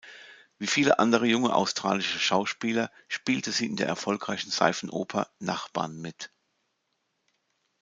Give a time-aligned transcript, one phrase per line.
[0.57, 6.31] Wie viele andere junge australische Schauspieler spielte sie in der erfolgreichen Seifenoper "Nachbarn" mit.